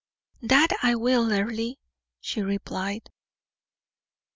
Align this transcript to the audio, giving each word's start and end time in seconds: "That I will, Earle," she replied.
"That 0.41 0.69
I 0.81 0.95
will, 0.95 1.31
Earle," 1.31 1.75
she 2.19 2.41
replied. 2.41 3.11